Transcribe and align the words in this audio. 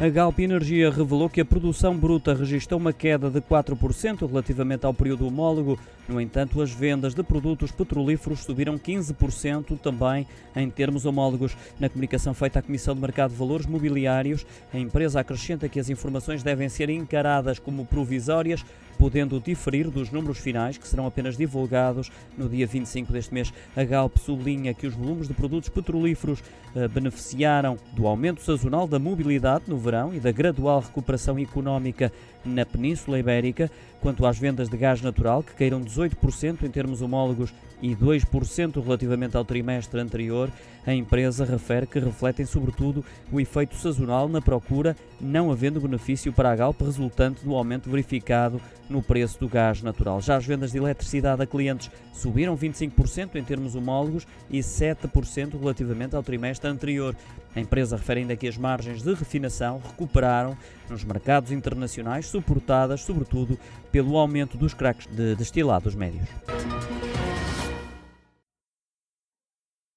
A 0.00 0.08
Galp 0.08 0.40
Energia 0.40 0.90
revelou 0.90 1.30
que 1.30 1.40
a 1.40 1.44
produção 1.44 1.96
bruta 1.96 2.34
registrou 2.34 2.80
uma 2.80 2.92
queda 2.92 3.30
de 3.30 3.40
4% 3.40 4.26
relativamente 4.26 4.84
ao 4.84 4.92
período 4.92 5.24
homólogo. 5.24 5.78
No 6.08 6.20
entanto, 6.20 6.60
as 6.60 6.72
vendas 6.72 7.14
de 7.14 7.22
produtos 7.22 7.70
petrolíferos 7.70 8.40
subiram 8.40 8.76
15% 8.76 9.78
também 9.78 10.26
em 10.56 10.68
termos 10.68 11.06
homólogos. 11.06 11.56
Na 11.78 11.88
comunicação 11.88 12.34
feita 12.34 12.58
à 12.58 12.62
Comissão 12.62 12.92
de 12.92 13.00
Mercado 13.00 13.30
de 13.30 13.36
Valores 13.36 13.66
Mobiliários, 13.66 14.44
a 14.72 14.78
empresa 14.78 15.20
acrescenta 15.20 15.68
que 15.68 15.78
as 15.78 15.88
informações 15.88 16.42
devem 16.42 16.68
ser 16.68 16.90
encaradas 16.90 17.60
como 17.60 17.86
provisórias, 17.86 18.64
podendo 19.04 19.38
diferir 19.38 19.90
dos 19.90 20.10
números 20.10 20.38
finais, 20.38 20.78
que 20.78 20.88
serão 20.88 21.06
apenas 21.06 21.36
divulgados 21.36 22.10
no 22.38 22.48
dia 22.48 22.66
25 22.66 23.12
deste 23.12 23.34
mês. 23.34 23.52
A 23.76 23.84
Galp 23.84 24.16
sublinha 24.16 24.72
que 24.72 24.86
os 24.86 24.94
volumes 24.94 25.28
de 25.28 25.34
produtos 25.34 25.68
petrolíferos 25.68 26.42
eh, 26.74 26.88
beneficiaram 26.88 27.76
do 27.92 28.06
aumento 28.06 28.40
sazonal 28.40 28.88
da 28.88 28.98
mobilidade 28.98 29.64
no 29.68 29.76
verão 29.76 30.14
e 30.14 30.18
da 30.18 30.32
gradual 30.32 30.80
recuperação 30.80 31.38
económica 31.38 32.10
na 32.42 32.64
Península 32.64 33.18
Ibérica. 33.18 33.70
Quanto 34.00 34.24
às 34.26 34.38
vendas 34.38 34.70
de 34.70 34.76
gás 34.76 35.02
natural, 35.02 35.42
que 35.42 35.54
caíram 35.54 35.82
18% 35.82 36.62
em 36.62 36.70
termos 36.70 37.02
homólogos 37.02 37.54
e 37.80 37.94
2% 37.94 38.82
relativamente 38.82 39.36
ao 39.36 39.44
trimestre 39.44 40.00
anterior, 40.00 40.50
a 40.86 40.94
empresa 40.94 41.44
refere 41.44 41.86
que 41.86 41.98
refletem 41.98 42.44
sobretudo 42.44 43.04
o 43.32 43.40
efeito 43.40 43.74
sazonal 43.76 44.28
na 44.28 44.42
procura, 44.42 44.96
não 45.20 45.50
havendo 45.50 45.80
benefício 45.80 46.32
para 46.32 46.50
a 46.50 46.56
Galp 46.56 46.80
resultante 46.82 47.44
do 47.44 47.54
aumento 47.54 47.88
verificado 47.90 48.60
no 48.94 49.02
preço 49.02 49.40
do 49.40 49.48
gás 49.48 49.82
natural. 49.82 50.20
Já 50.20 50.36
as 50.36 50.46
vendas 50.46 50.70
de 50.70 50.78
eletricidade 50.78 51.42
a 51.42 51.46
clientes 51.46 51.90
subiram 52.12 52.56
25% 52.56 53.34
em 53.34 53.42
termos 53.42 53.74
homólogos 53.74 54.26
e 54.48 54.60
7% 54.60 55.58
relativamente 55.58 56.14
ao 56.14 56.22
trimestre 56.22 56.70
anterior. 56.70 57.14
A 57.56 57.60
empresa 57.60 57.96
refere 57.96 58.20
ainda 58.20 58.36
que 58.36 58.46
as 58.46 58.56
margens 58.56 59.02
de 59.02 59.12
refinação 59.12 59.80
recuperaram 59.84 60.56
nos 60.88 61.02
mercados 61.02 61.50
internacionais, 61.50 62.26
suportadas 62.26 63.00
sobretudo 63.02 63.58
pelo 63.90 64.16
aumento 64.16 64.56
dos 64.56 64.72
craques 64.72 65.08
de 65.08 65.34
destilados 65.34 65.94
médios. 65.94 66.28